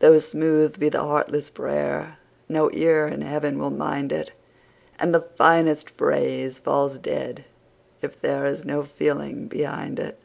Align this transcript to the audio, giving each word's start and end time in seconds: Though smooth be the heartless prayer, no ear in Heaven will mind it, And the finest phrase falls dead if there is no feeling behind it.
Though 0.00 0.18
smooth 0.18 0.80
be 0.80 0.88
the 0.88 0.98
heartless 0.98 1.48
prayer, 1.48 2.18
no 2.48 2.70
ear 2.72 3.06
in 3.06 3.20
Heaven 3.20 3.56
will 3.60 3.70
mind 3.70 4.10
it, 4.10 4.32
And 4.98 5.14
the 5.14 5.20
finest 5.20 5.90
phrase 5.90 6.58
falls 6.58 6.98
dead 6.98 7.44
if 8.02 8.20
there 8.20 8.46
is 8.46 8.64
no 8.64 8.82
feeling 8.82 9.46
behind 9.46 10.00
it. 10.00 10.18